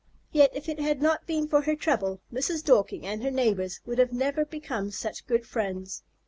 Yet 0.31 0.49
if 0.55 0.67
it 0.67 0.79
had 0.79 0.99
not 0.99 1.27
been 1.27 1.47
for 1.47 1.61
her 1.61 1.75
trouble, 1.75 2.21
Mrs. 2.33 2.63
Dorking 2.65 3.05
and 3.05 3.21
her 3.21 3.29
neighbors 3.29 3.81
would 3.85 3.99
never 4.11 4.41
have 4.41 4.49
become 4.49 4.89
such 4.89 5.27
good 5.27 5.45
friends. 5.45 6.01